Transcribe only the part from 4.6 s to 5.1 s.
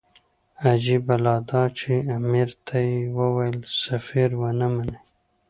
مني.